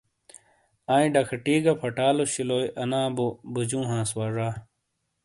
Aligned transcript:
آئیں 0.93 1.09
ڈَکھَٹی 1.13 1.55
گہ 1.63 1.73
فَٹالوشِلوئی 1.81 2.67
اَنا 2.81 3.01
بو 3.15 3.27
بوجُوں 3.53 3.85
ہانس 3.89 4.09
وا 4.17 4.27
زا۔ 4.35 4.47